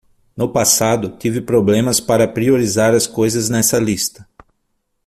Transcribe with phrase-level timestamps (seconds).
[0.35, 4.27] No passado, tive problemas para priorizar as coisas nessa lista.